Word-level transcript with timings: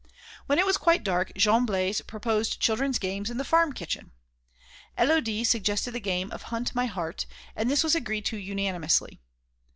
When 0.47 0.57
it 0.57 0.65
was 0.65 0.77
quite 0.79 1.03
dark, 1.03 1.31
Jean 1.37 1.63
Blaise 1.63 2.01
proposed 2.01 2.59
children's 2.59 2.97
games 2.97 3.29
in 3.29 3.37
the 3.37 3.43
farm 3.45 3.71
kitchen. 3.71 4.09
Élodie 4.97 5.45
suggested 5.45 5.91
the 5.91 5.99
game 5.99 6.31
of 6.31 6.41
"hunt 6.49 6.73
my 6.73 6.87
heart," 6.87 7.27
and 7.55 7.69
this 7.69 7.83
was 7.83 7.93
agreed 7.93 8.25
to 8.25 8.37
unanimously. 8.37 9.21